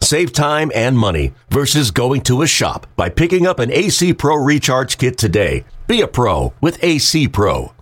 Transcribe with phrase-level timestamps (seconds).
[0.00, 4.36] Save time and money versus going to a shop by picking up an AC Pro
[4.36, 5.64] Recharge Kit today.
[5.86, 7.72] Be a pro with AC Pro.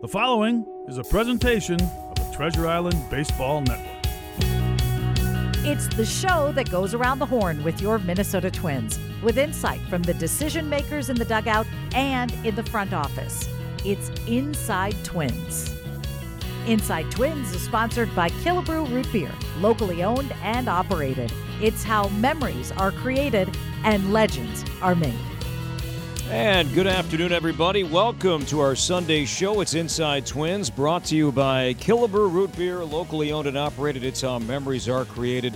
[0.00, 3.88] The following is a presentation of the Treasure Island Baseball Network.
[5.64, 10.02] It's the show that goes around the horn with your Minnesota Twins, with insight from
[10.02, 13.48] the decision makers in the dugout and in the front office.
[13.84, 15.81] It's Inside Twins.
[16.66, 21.32] Inside Twins is sponsored by Killebrew Root Beer, locally owned and operated.
[21.60, 25.18] It's how memories are created and legends are made.
[26.28, 27.82] And good afternoon, everybody.
[27.82, 29.60] Welcome to our Sunday show.
[29.60, 34.04] It's Inside Twins, brought to you by Killebrew Root Beer, locally owned and operated.
[34.04, 35.54] It's how memories are created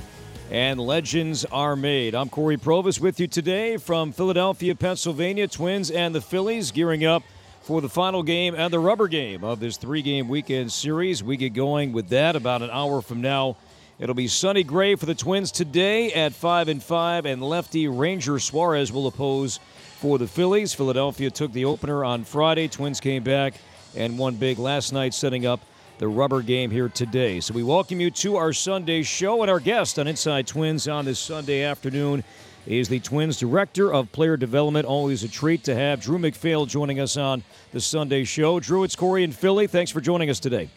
[0.51, 2.17] and legends are made.
[2.17, 5.47] I'm Corey Provus with you today from Philadelphia, Pennsylvania.
[5.47, 7.23] Twins and the Phillies gearing up
[7.67, 11.25] for the final game and the rubber game of this three game weekend series.
[11.25, 13.57] We get going with that about an hour from now.
[13.99, 18.39] It'll be Sonny Gray for the Twins today at 5 and 5, and lefty Ranger
[18.39, 19.59] Suarez will oppose
[19.99, 20.75] for the Phillies.
[20.75, 22.69] Philadelphia took the opener on Friday.
[22.69, 23.55] Twins came back
[23.97, 25.59] and won big last night, setting up
[25.99, 27.41] the rubber game here today.
[27.41, 31.05] So we welcome you to our Sunday show, and our guest on Inside Twins on
[31.05, 32.23] this Sunday afternoon
[32.67, 34.85] is the Twins Director of Player Development.
[34.87, 38.61] Always a treat to have Drew MacPhail joining us on the Sunday show.
[38.61, 39.67] Drew, it's Corey in Philly.
[39.67, 40.69] Thanks for joining us today.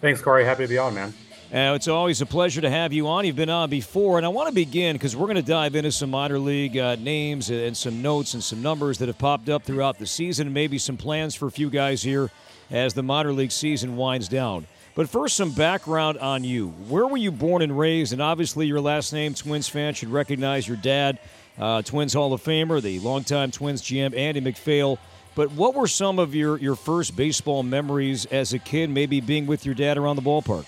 [0.00, 0.44] Thanks, Corey.
[0.44, 1.14] Happy to be on, man.
[1.52, 3.24] Uh, it's always a pleasure to have you on.
[3.24, 5.90] You've been on before, and I want to begin because we're going to dive into
[5.90, 9.62] some minor league uh, names and some notes and some numbers that have popped up
[9.62, 12.30] throughout the season, and maybe some plans for a few guys here
[12.70, 14.66] as the minor league season winds down.
[14.98, 16.70] But first, some background on you.
[16.88, 18.12] Where were you born and raised?
[18.12, 21.20] And obviously, your last name, Twins fans should recognize your dad,
[21.56, 24.98] uh, Twins Hall of Famer, the longtime Twins GM, Andy MacPhail.
[25.36, 29.46] But what were some of your, your first baseball memories as a kid, maybe being
[29.46, 30.66] with your dad around the ballpark?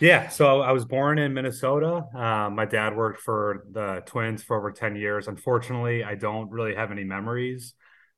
[0.00, 2.06] Yeah, so I was born in Minnesota.
[2.12, 5.28] Um, my dad worked for the Twins for over 10 years.
[5.28, 7.74] Unfortunately, I don't really have any memories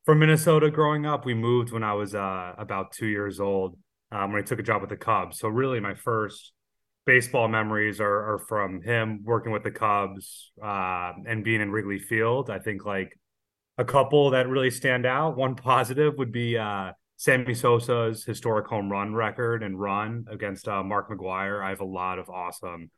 [0.07, 1.27] from Minnesota growing up.
[1.27, 3.77] We moved when I was uh, about two years old
[4.13, 5.39] um, when I took a job with the Cubs.
[5.39, 6.53] So, really, my first
[7.07, 11.99] baseball memories are, are from him working with the Cubs uh, and being in Wrigley
[11.99, 12.51] Field.
[12.51, 13.19] I think like
[13.79, 15.37] a couple that really stand out.
[15.37, 20.83] One positive would be uh, Sammy Sosa's historic home run record and run against uh,
[20.83, 21.65] Mark McGwire.
[21.65, 22.91] I have a lot of awesome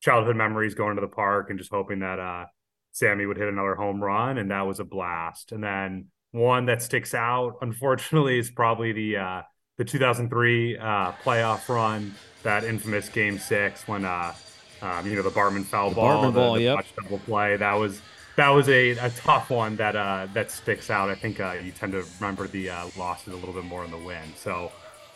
[0.00, 2.44] childhood memories going to the park and just hoping that uh,
[2.92, 5.52] Sammy would hit another home run, and that was a blast.
[5.52, 9.42] And then one that sticks out, unfortunately, is probably the uh,
[9.76, 14.34] the 2003 uh, playoff run, that infamous Game Six when uh,
[14.82, 16.86] um, you know the Bartman foul the ball, the, ball, the yep.
[16.96, 17.56] double play.
[17.56, 18.00] That was
[18.36, 21.08] that was a, a tough one that uh, that sticks out.
[21.08, 23.90] I think uh, you tend to remember the uh, losses a little bit more in
[23.90, 24.34] the win.
[24.36, 24.70] So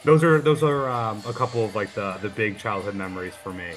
[0.05, 3.53] those are those are um, a couple of like the the big childhood memories for
[3.53, 3.73] me.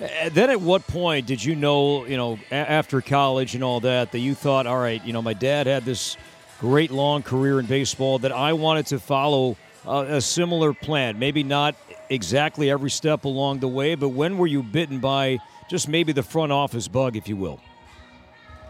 [0.00, 3.78] Uh, then at what point did you know, you know, a- after college and all
[3.78, 6.16] that, that you thought, all right, you know, my dad had this
[6.58, 11.18] great long career in baseball that I wanted to follow a similar plan?
[11.18, 11.74] Maybe not
[12.10, 16.22] exactly every step along the way, but when were you bitten by just maybe the
[16.22, 17.60] front office bug, if you will?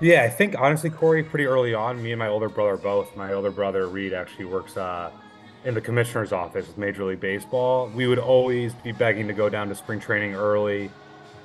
[0.01, 3.17] Yeah, I think honestly, Corey, pretty early on, me and my older brother both.
[3.17, 5.11] My older brother Reed actually works uh,
[5.65, 7.89] in the commissioner's office with Major League Baseball.
[7.95, 10.91] We would always be begging to go down to spring training early,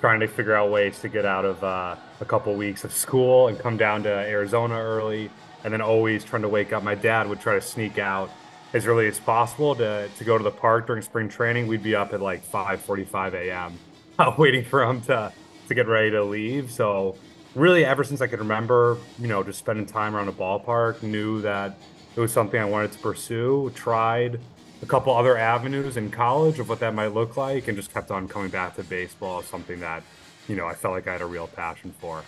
[0.02, 3.48] trying to figure out ways to get out of uh, a couple weeks of school
[3.48, 5.30] and come down to Arizona early,
[5.64, 6.84] and then always trying to wake up.
[6.84, 8.32] My dad would try to sneak out
[8.74, 11.68] as early as possible to, to go to the park during spring training.
[11.68, 13.80] We'd be up at like 5:45 a.m.
[14.20, 15.32] Uh, waiting for him to
[15.70, 16.70] to get ready to leave.
[16.70, 17.16] So
[17.56, 21.42] really ever since I could remember, you know, just spending time around a ballpark, knew
[21.42, 21.78] that
[22.18, 23.72] it was something I wanted to pursue.
[23.76, 24.42] Tried
[24.82, 28.12] a couple other avenues in college of what that might look like, and just kept
[28.12, 30.04] on coming back to baseball as something that,
[30.48, 32.24] you know, I felt like I had a real passion for.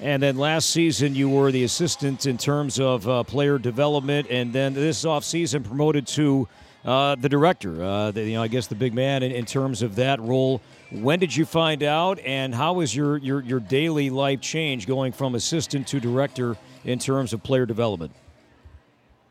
[0.00, 4.52] And then last season, you were the assistant in terms of uh, player development, and
[4.52, 6.48] then this offseason promoted to
[6.84, 7.82] uh, the director.
[7.82, 10.60] Uh, the, you know, I guess the big man in, in terms of that role.
[10.90, 15.12] When did you find out, and how was your, your your daily life change going
[15.12, 18.12] from assistant to director in terms of player development?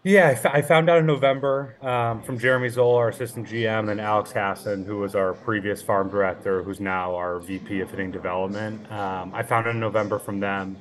[0.03, 3.79] Yeah, I, f- I found out in November um, from Jeremy Zoll, our assistant GM,
[3.79, 7.89] and then Alex Hassan, who was our previous farm director, who's now our VP of
[7.89, 8.91] hitting development.
[8.91, 10.75] Um, I found out in November from them,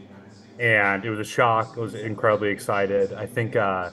[0.58, 1.74] and it was a shock.
[1.76, 3.12] I was incredibly excited.
[3.12, 3.90] I think uh,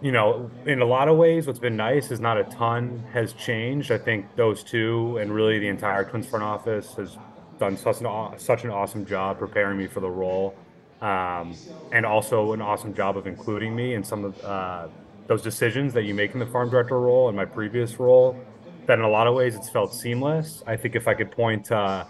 [0.00, 3.34] you know, in a lot of ways, what's been nice is not a ton has
[3.34, 3.92] changed.
[3.92, 7.18] I think those two and really the entire Twins front office has
[7.58, 10.56] done such an, such an awesome job preparing me for the role,
[11.02, 11.60] um,
[11.92, 14.88] and also an awesome job of including me in some of uh,
[15.28, 18.42] those decisions that you make in the farm director role and my previous role.
[18.88, 20.62] That in a lot of ways it's felt seamless.
[20.66, 22.04] I think if I could point, uh,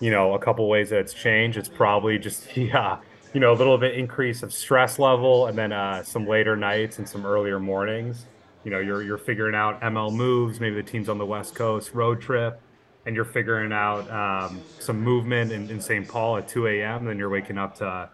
[0.00, 2.98] you know, a couple ways that it's changed, it's probably just yeah
[3.32, 6.98] you know, a little bit increase of stress level, and then uh, some later nights
[6.98, 8.28] and some earlier mornings.
[8.62, 10.60] You know, you're you're figuring out ML moves.
[10.60, 12.60] Maybe the team's on the West Coast road trip,
[13.06, 16.06] and you're figuring out um, some movement in, in St.
[16.08, 17.04] Paul at 2 a.m.
[17.04, 18.08] Then you're waking up to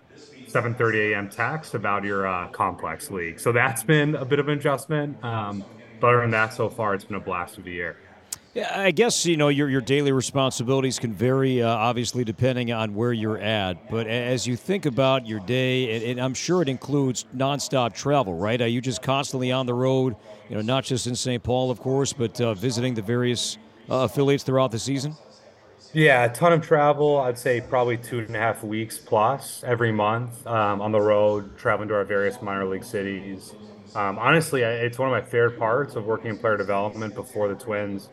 [0.47, 1.29] 7:30 a.m.
[1.29, 3.39] text about your uh, complex league.
[3.39, 5.23] So that's been a bit of an adjustment.
[5.25, 5.65] Um,
[6.01, 7.97] but other than that, so far it's been a blast of the year.
[8.53, 12.97] Yeah, I guess you know your your daily responsibilities can vary, uh, obviously depending on
[12.97, 13.89] where you're at.
[13.89, 18.35] But as you think about your day, and, and, I'm sure it includes nonstop travel,
[18.35, 18.61] right?
[18.61, 20.17] Are you just constantly on the road?
[20.49, 21.41] You know, not just in St.
[21.41, 23.57] Paul, of course, but uh, visiting the various
[23.89, 25.19] uh, affiliates throughout the season.
[25.93, 27.19] Yeah, a ton of travel.
[27.19, 31.57] I'd say probably two and a half weeks plus every month um, on the road,
[31.57, 33.57] traveling to our various minor league cities.
[33.95, 37.57] Um, honestly, it's one of my favorite parts of working in player development before the
[37.57, 38.11] Twins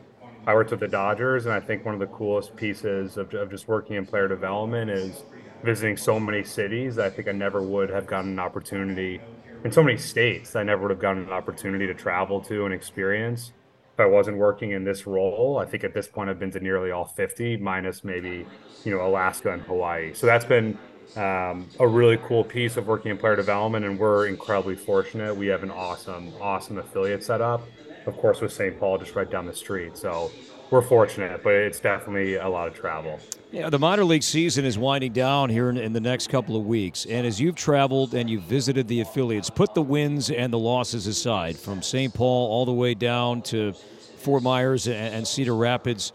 [0.48, 3.52] I worked with the Dodgers, and I think one of the coolest pieces of, of
[3.52, 5.26] just working in player development is
[5.62, 9.26] visiting so many cities that I think I never would have gotten an opportunity
[9.64, 12.74] in so many states I never would have gotten an opportunity to travel to and
[12.74, 13.54] experience
[13.98, 15.58] if I wasn't working in this role.
[15.58, 18.46] I think at this point I've been to nearly all 50, minus maybe,
[18.84, 20.14] you know, Alaska and Hawaii.
[20.14, 20.78] So that's been
[21.16, 25.36] um, a really cool piece of working in player development, and we're incredibly fortunate.
[25.36, 27.64] We have an awesome, awesome affiliate set up
[28.08, 28.80] of course, with St.
[28.80, 29.98] Paul just right down the street.
[29.98, 30.32] So
[30.70, 33.20] we're fortunate, but it's definitely a lot of travel.
[33.52, 36.66] Yeah, the minor league season is winding down here in, in, the next couple of
[36.66, 37.06] weeks.
[37.06, 41.08] And as you've traveled and you've visited the affiliates, put the wins and the losses
[41.08, 42.14] aside from St.
[42.14, 43.74] Paul all the way down to
[44.18, 46.12] Fort Myers and, and Cedar Rapids.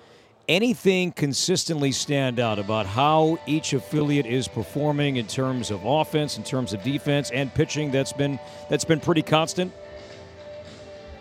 [0.48, 6.44] Anything consistently stand out about how each affiliate is performing in terms of offense, in
[6.44, 8.38] terms of defense, and pitching that's been
[8.68, 9.72] that's been pretty constant?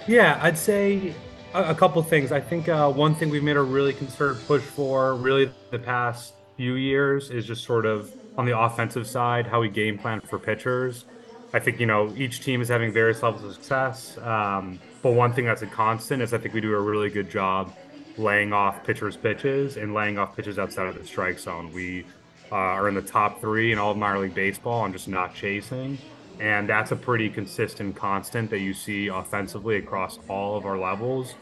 [0.07, 1.13] Yeah, I'd say
[1.53, 2.31] a, couple things.
[2.31, 6.33] I think uh, one thing we've made a really concerted push for, really the past
[6.57, 10.39] few years, is just sort of on the offensive side, how we game plan for
[10.39, 11.05] pitchers.
[11.53, 15.33] I think you know each team is having various levels of success, um, but one
[15.33, 17.73] thing that's a constant is I think we do a really good job
[18.17, 21.73] laying off pitchers' pitches and laying off pitches outside of the strike zone.
[21.73, 22.05] We
[22.51, 25.35] uh, are in the top three in all of minor league baseball on just not
[25.35, 25.97] chasing.
[26.41, 31.35] And that's a pretty consistent constant that you see offensively across all of our levels.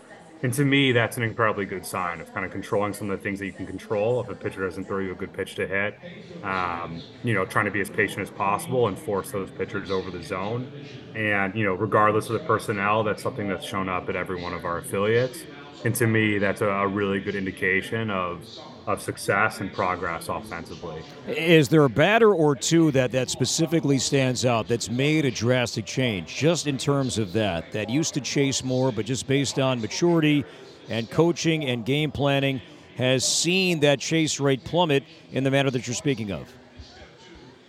[0.43, 3.23] And to me, that's an incredibly good sign of kind of controlling some of the
[3.23, 4.21] things that you can control.
[4.21, 5.97] If a pitcher doesn't throw you a good pitch to hit,
[6.43, 10.11] um, you know, trying to be as patient as possible and force those pitchers over
[10.11, 10.69] the zone.
[11.15, 14.53] And, you know, regardless of the personnel, that's something that's shown up at every one
[14.53, 15.45] of our affiliates.
[15.85, 18.45] And to me, that's a, a really good indication of
[18.89, 21.01] of success and progress offensively.
[21.27, 25.85] Is there a batter or two that, that specifically stands out that's made a drastic
[25.85, 29.79] change just in terms of that, that used to chase more, but just based on
[29.79, 30.43] maturity
[30.89, 32.61] and coaching and game planning
[32.97, 36.51] has seen that chase rate plummet in the manner that you're speaking of?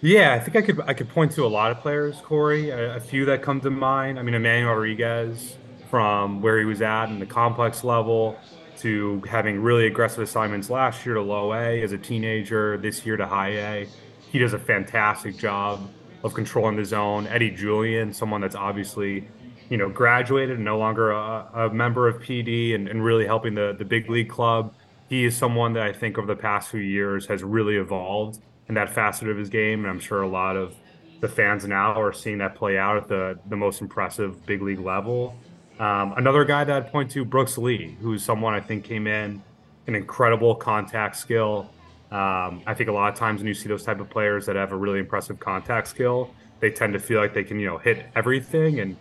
[0.01, 2.71] Yeah, I think I could I could point to a lot of players, Corey.
[2.71, 4.19] A, a few that come to mind.
[4.19, 5.59] I mean, Emmanuel Rodriguez
[5.91, 8.39] from where he was at in the complex level
[8.81, 13.17] to having really aggressive assignments last year to low A as a teenager, this year
[13.17, 13.89] to high A.
[14.31, 15.91] He does a fantastic job
[16.23, 17.27] of controlling the zone.
[17.27, 19.29] Eddie Julien, someone that's obviously,
[19.69, 23.55] you know, graduated and no longer a, a member of PD and, and really helping
[23.55, 24.75] the, the big league club.
[25.09, 28.75] He is someone that I think over the past few years has really evolved in
[28.75, 29.81] that facet of his game.
[29.81, 30.75] And I'm sure a lot of
[31.21, 34.81] the fans now are seeing that play out at the, the most impressive big league
[34.81, 35.37] level.
[35.81, 39.43] Um, another guy that I'd point to, Brooks Lee, who's someone I think came in
[39.87, 41.71] an incredible contact skill.
[42.11, 44.57] Um, I think a lot of times when you see those type of players that
[44.57, 47.79] have a really impressive contact skill, they tend to feel like they can, you know,
[47.79, 48.97] hit everything and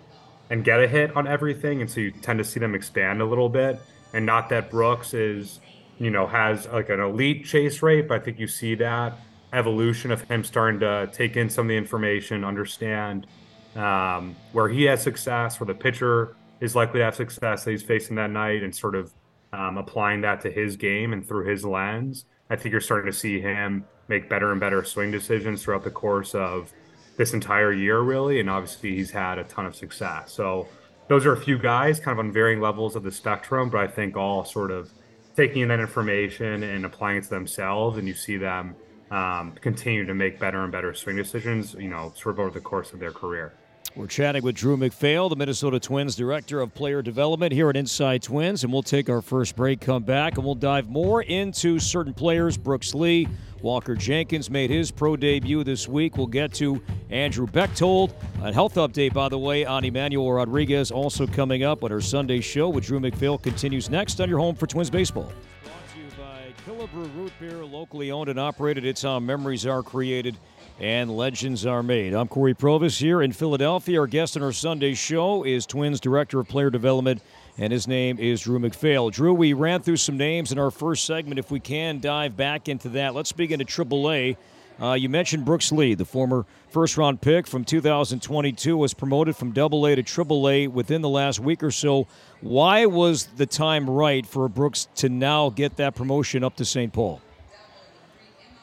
[0.51, 3.25] and get a hit on everything, and so you tend to see them expand a
[3.25, 3.79] little bit.
[4.13, 5.59] And not that Brooks is,
[5.99, 9.19] you know, has like an elite chase rate, but I think you see that
[9.53, 13.27] evolution of him starting to take in some of the information, understand
[13.75, 17.83] um, where he has success, where the pitcher is likely to have success that he's
[17.83, 19.13] facing that night and sort of
[19.53, 22.25] um, applying that to his game and through his lens.
[22.49, 25.91] I think you're starting to see him make better and better swing decisions throughout the
[25.91, 26.71] course of
[27.17, 28.39] this entire year, really.
[28.39, 30.31] And obviously, he's had a ton of success.
[30.31, 30.67] So,
[31.07, 33.87] those are a few guys kind of on varying levels of the spectrum, but I
[33.87, 34.91] think all sort of
[35.35, 37.97] taking in that information and applying it to themselves.
[37.97, 38.75] And you see them
[39.09, 42.61] um, continue to make better and better swing decisions, you know, sort of over the
[42.61, 43.53] course of their career.
[43.95, 48.21] We're chatting with Drew MacPhail, the Minnesota Twins Director of Player Development here at Inside
[48.21, 52.13] Twins, and we'll take our first break, come back, and we'll dive more into certain
[52.13, 52.55] players.
[52.55, 53.27] Brooks Lee,
[53.61, 56.17] Walker Jenkins made his pro debut this week.
[56.17, 58.13] We'll get to Andrew Bechtold.
[58.43, 62.41] A health update, by the way, on Emmanuel Rodriguez also coming up on our Sunday
[62.41, 65.31] show with Drew MacPhail continues next on your home for Twins baseball.
[65.63, 68.85] Brought to you by Killebrew Root Beer, locally owned and operated.
[68.85, 70.37] It's how memories are created
[70.79, 72.13] and legends are made.
[72.13, 73.99] I'm Corey Provus here in Philadelphia.
[73.99, 77.21] Our guest on our Sunday show is Twins Director of Player Development,
[77.57, 79.09] and his name is Drew MacPhail.
[79.09, 81.37] Drew, we ran through some names in our first segment.
[81.37, 84.37] If we can dive back into that, let's begin at AAA.
[84.81, 89.49] Uh, you mentioned Brooks Lee, the former first round pick from 2022, was promoted from
[89.49, 92.07] AA to AAA within the last week or so.
[92.39, 96.93] Why was the time right for Brooks to now get that promotion up to St.
[96.93, 97.19] Paul?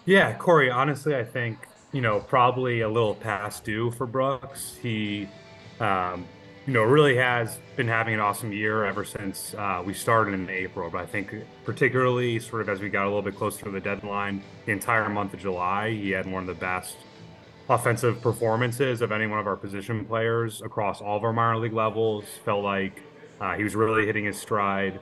[0.07, 1.59] Yeah, Corey, honestly, I think
[1.97, 4.77] you know, probably a little past due for Brooks.
[4.83, 5.27] He,
[5.81, 6.27] um,
[6.67, 10.51] you know, really has been having an awesome year ever since uh, we started in
[10.51, 10.91] April.
[10.91, 11.35] But I think,
[11.65, 15.09] particularly, sort of as we got a little bit closer to the deadline, the entire
[15.09, 16.97] month of July, he had one of the best
[17.71, 21.73] offensive performances of any one of our position players across all of our minor league
[21.73, 22.27] levels.
[22.45, 23.01] Felt like
[23.41, 25.01] uh, he was really hitting his stride.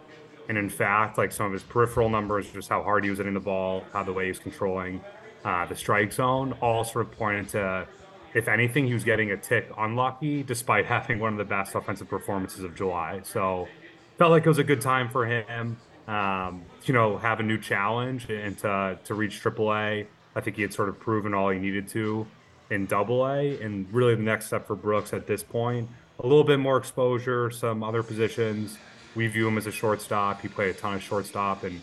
[0.49, 3.35] And in fact, like some of his peripheral numbers, just how hard he was hitting
[3.35, 5.01] the ball, how the way he was controlling
[5.45, 7.87] uh, the strike zone, all sort of pointed to,
[8.33, 12.09] if anything, he was getting a tick unlucky despite having one of the best offensive
[12.09, 13.21] performances of July.
[13.25, 13.69] So
[14.19, 15.77] felt like it was a good time for him.
[16.07, 20.07] Um, you know, have a new challenge and to to reach AAA.
[20.37, 22.27] I think he had sort of proven all he needed to
[22.71, 26.45] in Double A, and really the next step for Brooks at this point, a little
[26.45, 28.79] bit more exposure, some other positions.
[29.15, 30.41] We view him as a shortstop.
[30.41, 31.81] He played a ton of shortstop and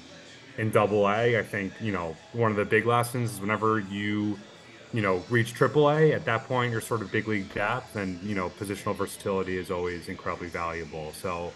[0.58, 1.38] in double A.
[1.38, 4.38] I think, you know, one of the big lessons is whenever you,
[4.94, 8.22] you know, reach triple A, at that point you're sort of big league depth and,
[8.24, 11.14] you know, positional versatility is always incredibly valuable.
[11.14, 11.52] So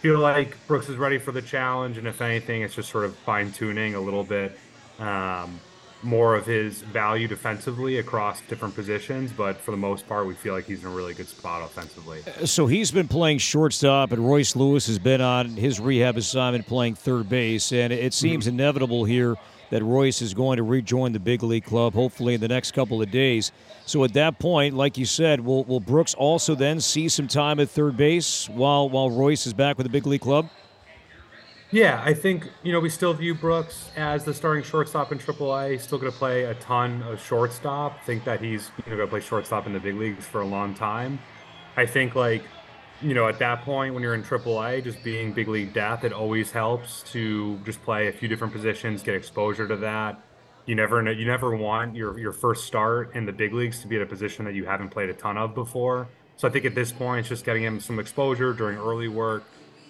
[0.00, 3.14] feel like Brooks is ready for the challenge and if anything, it's just sort of
[3.16, 4.58] fine tuning a little bit.
[4.98, 5.60] Um,
[6.04, 10.54] more of his value defensively across different positions, but for the most part, we feel
[10.54, 12.22] like he's in a really good spot offensively.
[12.44, 16.94] So he's been playing shortstop, and Royce Lewis has been on his rehab assignment playing
[16.94, 18.54] third base, and it seems mm-hmm.
[18.54, 19.36] inevitable here
[19.70, 23.02] that Royce is going to rejoin the big league club, hopefully in the next couple
[23.02, 23.50] of days.
[23.86, 27.58] So at that point, like you said, will will Brooks also then see some time
[27.60, 30.48] at third base while while Royce is back with the big league club?
[31.74, 35.72] Yeah, I think you know we still view Brooks as the starting shortstop in AAA.
[35.72, 38.04] He's still going to play a ton of shortstop.
[38.04, 40.46] Think that he's you know going to play shortstop in the big leagues for a
[40.46, 41.18] long time.
[41.76, 42.44] I think like
[43.02, 46.12] you know at that point when you're in AAA, just being big league depth, it
[46.12, 50.22] always helps to just play a few different positions, get exposure to that.
[50.66, 53.88] You never know, you never want your your first start in the big leagues to
[53.88, 56.06] be at a position that you haven't played a ton of before.
[56.36, 59.42] So I think at this point, it's just getting him some exposure during early work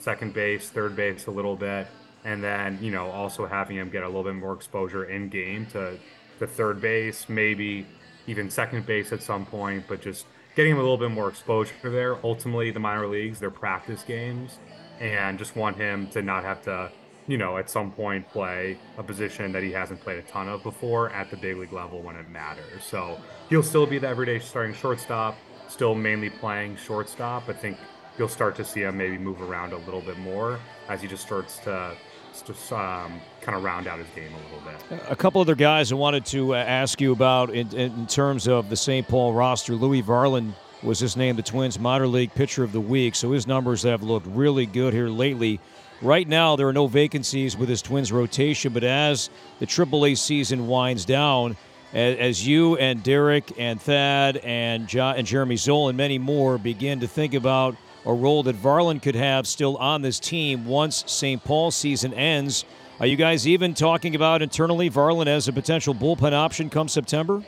[0.05, 1.87] second base, third base a little bit,
[2.25, 5.67] and then you know also having him get a little bit more exposure in game
[5.67, 5.99] to
[6.39, 7.87] the third base, maybe
[8.27, 11.75] even second base at some point, but just getting him a little bit more exposure
[11.83, 12.17] there.
[12.25, 14.59] Ultimately, the minor leagues, they're practice games,
[15.01, 16.91] and just want him to not have to,
[17.27, 20.63] you know, at some point play a position that he hasn't played a ton of
[20.63, 22.85] before at the big league level when it matters.
[22.85, 23.19] So
[23.49, 25.37] he'll still be the everyday starting shortstop,
[25.69, 27.49] still mainly playing shortstop.
[27.49, 27.79] I think
[28.19, 31.25] you'll start to see him maybe move around a little bit more as he just
[31.25, 31.97] starts to
[32.43, 35.01] just um, kind of round out his game a little bit.
[35.09, 38.69] A couple other guys I wanted to uh, ask you about in, in, terms of
[38.69, 39.07] the St.
[39.07, 39.75] Paul roster.
[39.75, 40.53] Louis Varland
[40.83, 44.03] was just named the Twins minor league pitcher of the week, so his numbers have
[44.03, 45.61] looked really good here lately.
[46.03, 49.31] Right now, there are no vacancies with his Twins rotation, but as
[49.61, 51.57] the AAA season winds down,
[51.95, 57.07] as you and Derek and Thad and, and Jeremy Zoll and many more begin to
[57.07, 61.43] think about a role that Varland could have still on this team once St.
[61.43, 62.65] Paul's season ends.
[63.01, 67.43] Are you guys even talking about internally Varland as a potential bullpen option come September?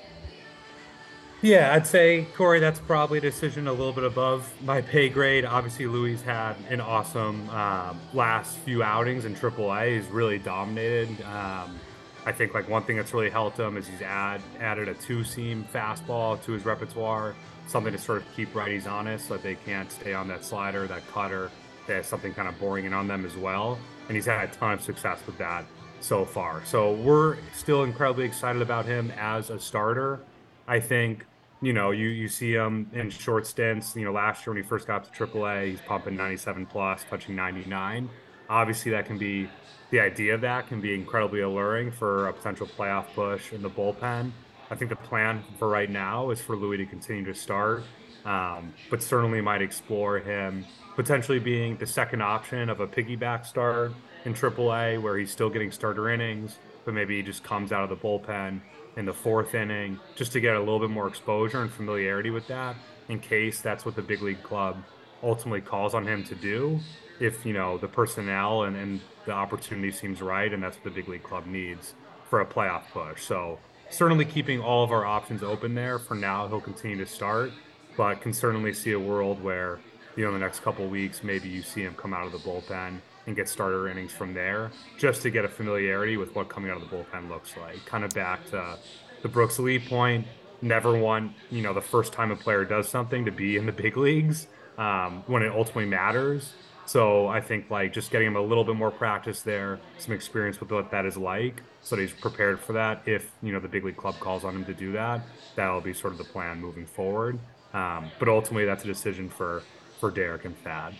[1.42, 5.44] Yeah, I'd say Corey, that's probably a decision a little bit above my pay grade.
[5.44, 9.96] Obviously, Louis had an awesome um, last few outings in AAA.
[9.96, 11.22] He's really dominated.
[11.22, 11.78] Um,
[12.26, 15.24] I think like one thing that's really helped him is he's add added a two
[15.24, 17.34] seam fastball to his repertoire
[17.66, 20.86] something to sort of keep righties honest so that they can't stay on that slider,
[20.86, 21.50] that cutter.
[21.86, 23.78] They have something kind of boring in on them as well.
[24.08, 25.64] And he's had a ton of success with that
[26.00, 26.62] so far.
[26.64, 30.20] So we're still incredibly excited about him as a starter.
[30.68, 31.24] I think,
[31.60, 33.96] you know, you, you see him in short stints.
[33.96, 37.34] You know, last year when he first got to AAA, he's pumping 97 plus, touching
[37.34, 38.08] 99.
[38.48, 39.48] Obviously, that can be
[39.90, 43.70] the idea of that can be incredibly alluring for a potential playoff push in the
[43.70, 44.32] bullpen.
[44.70, 47.84] I think the plan for right now is for Louis to continue to start.
[48.26, 53.92] um, but certainly might explore him potentially being the second option of a piggyback start
[54.24, 57.90] in AAA, where he's still getting starter innings, but maybe he just comes out of
[57.90, 58.60] the bullpen
[58.96, 62.48] in the fourth inning just to get a little bit more exposure and familiarity with
[62.48, 62.74] that
[63.08, 64.82] in case that's what the big league club
[65.22, 66.80] ultimately calls on him to do
[67.20, 70.90] if you know the personnel and, and the opportunity seems right and that's what the
[70.90, 71.94] big league club needs
[72.28, 73.22] for a playoff push.
[73.22, 73.58] So
[73.90, 75.98] certainly keeping all of our options open there.
[75.98, 77.52] For now he'll continue to start
[77.96, 79.78] but can certainly see a world where
[80.16, 82.38] you know in the next couple weeks maybe you see him come out of the
[82.38, 86.70] bullpen and get starter innings from there just to get a familiarity with what coming
[86.70, 87.84] out of the bullpen looks like.
[87.86, 88.78] Kind of back to
[89.22, 90.26] the brooks lee point
[90.62, 93.72] never want you know the first time a player does something to be in the
[93.72, 94.46] big leagues
[94.78, 96.54] um, when it ultimately matters
[96.86, 100.60] so I think like just getting him a little bit more practice there, some experience
[100.60, 103.02] with what that is like, so that he's prepared for that.
[103.06, 105.22] If you know the big league club calls on him to do that,
[105.56, 107.38] that'll be sort of the plan moving forward.
[107.74, 109.62] Um, but ultimately, that's a decision for
[109.98, 110.94] for Derek and Thad.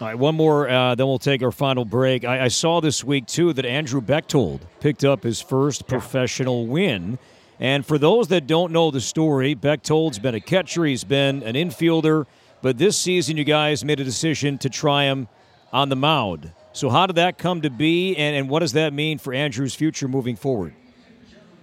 [0.00, 2.24] All right, one more, uh, then we'll take our final break.
[2.24, 5.88] I, I, saw this week too that Andrew Bechtold picked up his first yeah.
[5.88, 7.18] professional win.
[7.58, 11.56] And for those that don't know the story, Bechtold's been a catcher, he's been an
[11.56, 12.26] infielder,
[12.62, 15.28] but this season you guys made a decision to try him
[15.72, 16.52] on the mound.
[16.72, 19.74] So how did that come to be, and, and what does that mean for Andrew's
[19.74, 20.74] future moving forward?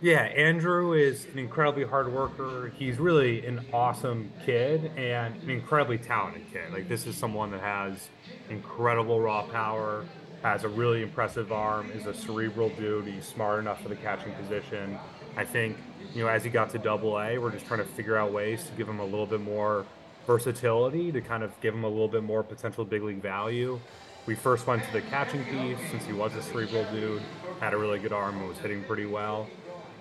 [0.02, 2.72] Yeah, Andrew is an incredibly hard worker.
[2.78, 6.72] He's really an awesome kid and an incredibly talented kid.
[6.72, 8.10] Like this is someone that has
[8.50, 10.06] incredible raw power,
[10.44, 13.08] has a really impressive arm, is a cerebral dude.
[13.08, 15.00] He's smart enough for the catching position.
[15.38, 15.78] I think,
[16.14, 18.64] you know, as he got to double A, we're just trying to figure out ways
[18.66, 19.86] to give him a little bit more
[20.26, 23.80] versatility to kind of give him a little bit more potential big league value.
[24.26, 27.22] We first went to the catching piece since he was a cerebral dude,
[27.60, 29.48] had a really good arm and was hitting pretty well.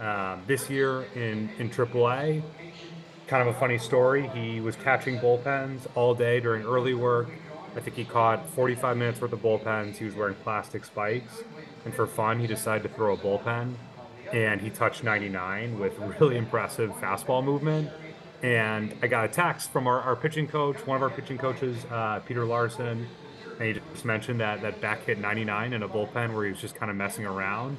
[0.01, 2.43] Um, this year in, in AAA,
[3.27, 4.29] kind of a funny story.
[4.29, 7.29] He was catching bullpens all day during early work.
[7.77, 9.97] I think he caught 45 minutes worth of bullpens.
[9.97, 11.43] He was wearing plastic spikes.
[11.85, 13.75] And for fun, he decided to throw a bullpen.
[14.33, 17.91] And he touched 99 with really impressive fastball movement.
[18.45, 21.83] And I got a text from our, our pitching coach, one of our pitching coaches,
[21.91, 23.09] uh, Peter Larson.
[23.59, 26.61] And he just mentioned that that back hit 99 in a bullpen where he was
[26.61, 27.79] just kind of messing around.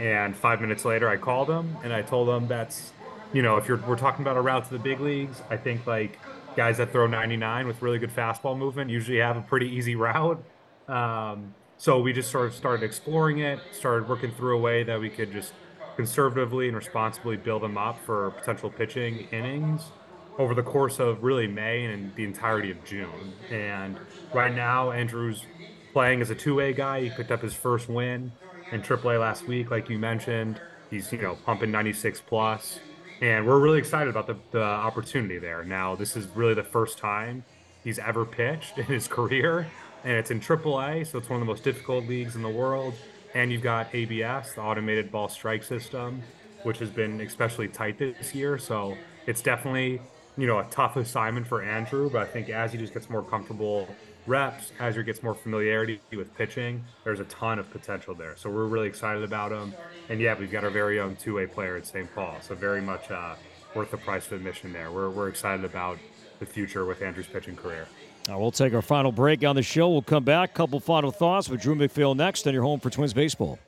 [0.00, 2.90] And five minutes later, I called him and I told him that's,
[3.32, 5.86] you know, if you're we're talking about a route to the big leagues, I think
[5.86, 6.18] like
[6.56, 10.42] guys that throw 99 with really good fastball movement usually have a pretty easy route.
[10.88, 14.98] Um, so we just sort of started exploring it, started working through a way that
[14.98, 15.52] we could just
[15.94, 19.92] conservatively and responsibly build them up for potential pitching innings
[20.40, 23.34] over the course of really May and the entirety of June.
[23.50, 23.98] And
[24.32, 25.44] right now, Andrew's
[25.92, 27.02] playing as a two-way guy.
[27.02, 28.32] He picked up his first win
[28.72, 30.58] in AAA last week, like you mentioned.
[30.88, 32.80] He's you know pumping 96 plus,
[33.20, 35.62] and we're really excited about the, the opportunity there.
[35.62, 37.44] Now, this is really the first time
[37.84, 39.66] he's ever pitched in his career,
[40.04, 42.94] and it's in AAA, so it's one of the most difficult leagues in the world.
[43.34, 46.22] And you've got ABS, the automated ball strike system,
[46.62, 48.58] which has been especially tight this year.
[48.58, 50.00] So it's definitely
[50.36, 53.22] you know a tough assignment for Andrew, but I think as he just gets more
[53.22, 53.88] comfortable
[54.26, 58.34] reps, as he gets more familiarity with pitching, there's a ton of potential there.
[58.36, 59.74] So we're really excited about him.
[60.08, 62.12] And yeah, we've got our very own two-way player at St.
[62.14, 63.34] Paul, so very much uh,
[63.74, 64.90] worth the price of admission there.
[64.90, 65.98] We're we're excited about
[66.38, 67.86] the future with Andrew's pitching career.
[68.28, 69.90] Right, we'll take our final break on the show.
[69.90, 70.54] We'll come back.
[70.54, 73.58] Couple final thoughts with Drew MacPhail next on your home for Twins baseball.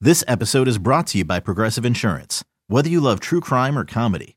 [0.00, 2.44] This episode is brought to you by Progressive Insurance.
[2.66, 4.36] Whether you love true crime or comedy,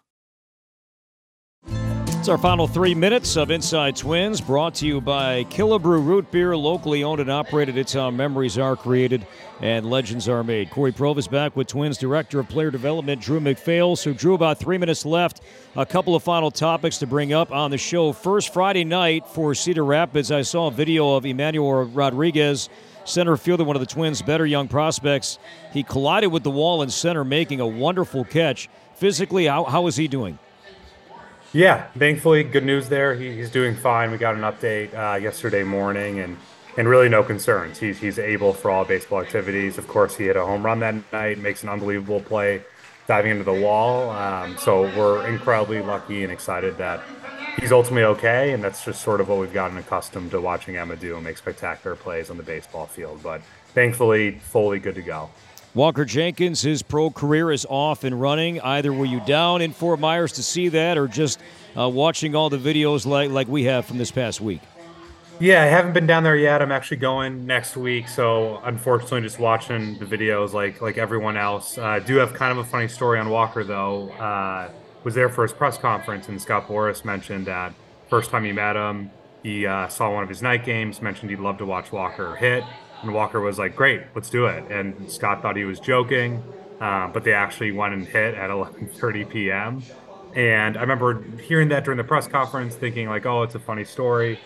[2.21, 6.55] It's our final three minutes of Inside Twins, brought to you by Killebrew Root Beer,
[6.55, 7.79] locally owned and operated.
[7.79, 9.25] It's how memories are created
[9.59, 10.69] and legends are made.
[10.69, 13.95] Corey Provus back with Twins Director of Player Development, Drew MacPhail.
[13.95, 15.41] So, Drew, about three minutes left.
[15.75, 18.11] A couple of final topics to bring up on the show.
[18.11, 22.69] First, Friday night for Cedar Rapids, I saw a video of Emmanuel Rodriguez
[23.03, 25.39] center fielder, one of the Twins' better young prospects.
[25.73, 28.69] He collided with the wall in center, making a wonderful catch.
[28.93, 30.37] Physically, how, how is he doing?
[31.53, 33.13] Yeah, thankfully, good news there.
[33.13, 34.11] He, he's doing fine.
[34.11, 36.37] We got an update uh, yesterday morning, and
[36.77, 37.77] and really no concerns.
[37.77, 39.77] He's he's able for all baseball activities.
[39.77, 42.63] Of course, he hit a home run that night, makes an unbelievable play,
[43.05, 44.11] diving into the wall.
[44.11, 47.03] Um, so we're incredibly lucky and excited that
[47.59, 50.95] he's ultimately okay, and that's just sort of what we've gotten accustomed to watching Emma
[50.95, 53.21] do and make spectacular plays on the baseball field.
[53.21, 53.41] But
[53.73, 55.29] thankfully, fully good to go.
[55.73, 58.59] Walker Jenkins, his pro career is off and running.
[58.59, 61.39] Either were you down in Fort Myers to see that, or just
[61.77, 64.61] uh, watching all the videos like like we have from this past week?
[65.39, 66.61] Yeah, I haven't been down there yet.
[66.61, 71.77] I'm actually going next week, so unfortunately, just watching the videos like like everyone else.
[71.77, 74.09] Uh, I do have kind of a funny story on Walker though.
[74.11, 74.69] Uh,
[75.03, 77.73] was there for his press conference, and Scott Boras mentioned that
[78.09, 79.09] first time he met him,
[79.41, 82.63] he uh, saw one of his night games, mentioned he'd love to watch Walker hit,
[83.01, 86.43] and Walker was like, "Great, let's do it." And Scott thought he was joking,
[86.79, 89.83] uh, but they actually went and hit at 11:30 p.m.
[90.35, 93.83] And I remember hearing that during the press conference, thinking like, "Oh, it's a funny
[93.83, 94.39] story."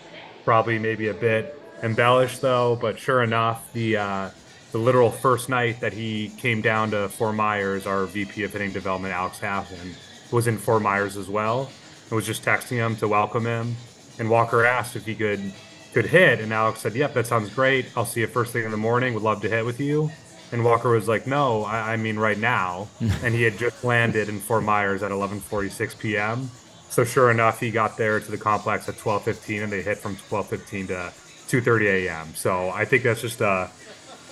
[0.44, 4.30] Probably maybe a bit embellished though, but sure enough, the uh,
[4.72, 8.72] the literal first night that he came down to Fort Myers, our VP of hitting
[8.72, 9.94] development, Alex Hassan,
[10.30, 11.70] was in Fort Myers as well,
[12.04, 13.76] and was just texting him to welcome him.
[14.18, 15.52] And Walker asked if he could
[15.92, 17.86] could hit, and Alex said, "Yep, that sounds great.
[17.96, 19.14] I'll see you first thing in the morning.
[19.14, 20.10] Would love to hit with you."
[20.52, 24.28] And Walker was like, "No, I, I mean right now." and he had just landed
[24.28, 26.50] in Fort Myers at 11:46 p.m.
[26.88, 30.16] So sure enough, he got there to the complex at 12:15, and they hit from
[30.16, 31.12] 12:15 to
[31.48, 32.34] 2:30 a.m.
[32.34, 33.70] So I think that's just a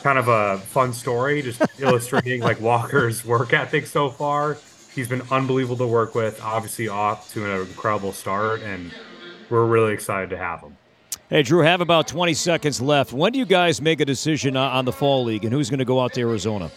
[0.03, 4.59] kind of a fun story, just illustrating like Walker's work ethic so far.
[4.95, 6.40] He's been unbelievable to work with.
[6.43, 8.93] Obviously, off to an incredible start, and
[9.51, 10.77] we're really excited to have him.
[11.31, 13.12] Hey, Drew, have about 20 seconds left.
[13.12, 15.85] When do you guys make a decision on the fall league and who's going to
[15.85, 16.70] go out to Arizona?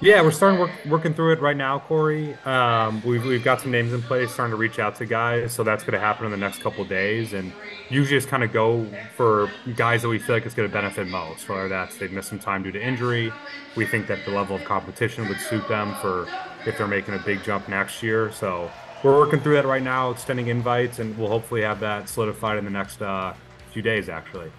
[0.00, 2.34] Yeah, we're starting work, working through it right now, Corey.
[2.44, 5.52] Um, we've, we've got some names in place, starting to reach out to guys.
[5.52, 7.32] So that's going to happen in the next couple days.
[7.32, 7.52] And
[7.90, 11.08] usually just kind of go for guys that we feel like it's going to benefit
[11.08, 13.32] most, whether that's they've missed some time due to injury.
[13.74, 16.28] We think that the level of competition would suit them for
[16.64, 18.30] if they're making a big jump next year.
[18.30, 18.70] So
[19.02, 22.64] we're working through that right now, extending invites, and we'll hopefully have that solidified in
[22.64, 23.34] the next uh,
[23.68, 24.50] few days, actually.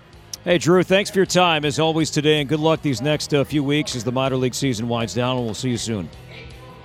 [0.46, 3.44] Hey, Drew, thanks for your time as always today, and good luck these next uh,
[3.44, 6.10] few weeks as the minor league season winds down, and we'll see you soon.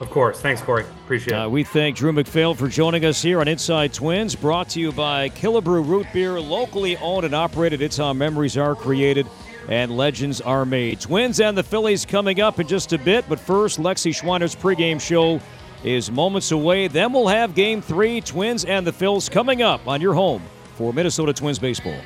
[0.01, 0.41] Of course.
[0.41, 0.85] Thanks, Corey.
[1.05, 1.37] Appreciate it.
[1.37, 4.91] Uh, we thank Drew MacPhail for joining us here on Inside Twins, brought to you
[4.91, 7.81] by Killebrew Root Beer, locally owned and operated.
[7.81, 9.27] It's how memories are created
[9.69, 11.01] and legends are made.
[11.01, 15.01] Twins and the Phillies coming up in just a bit, but first, Lexi Schweiner's pregame
[15.01, 15.41] show
[15.85, 16.89] is moments away.
[16.89, 20.43] Then we'll have Game 3, Twins and the Phils, coming up on your home
[20.75, 21.99] for Minnesota Twins baseball.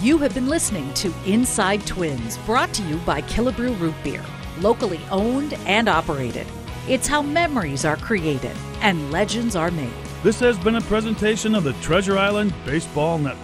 [0.00, 4.24] You have been listening to Inside Twins, brought to you by Killebrew Root Beer,
[4.60, 6.46] locally owned and operated.
[6.88, 9.94] It's how memories are created and legends are made.
[10.22, 13.40] This has been a presentation of the Treasure Island Baseball Network.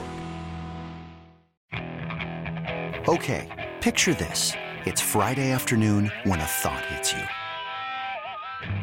[3.09, 4.53] Okay, picture this.
[4.85, 7.23] It's Friday afternoon when a thought hits you.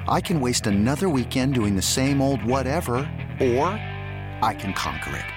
[0.07, 2.95] I can waste another weekend doing the same old whatever,
[3.39, 3.65] or
[4.41, 5.36] I can conquer it.